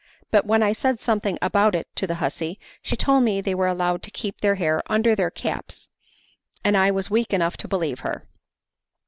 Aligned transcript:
But 0.31 0.47
when 0.47 0.63
I 0.63 0.73
said 0.73 0.99
something 0.99 1.37
about 1.43 1.75
it 1.75 1.87
to 1.97 2.07
the 2.07 2.15
hussy, 2.15 2.59
she 2.81 2.95
told 2.95 3.21
me 3.21 3.39
they 3.39 3.53
were 3.53 3.67
allowed 3.67 4.01
to 4.01 4.09
keep 4.09 4.41
their 4.41 4.55
hair 4.55 4.81
under 4.87 5.13
their 5.13 5.29
caps, 5.29 5.89
and 6.63 6.75
I 6.75 6.89
was 6.89 7.11
weak 7.11 7.31
enough 7.31 7.55
to 7.57 7.67
believe 7.67 7.99
her." 7.99 8.27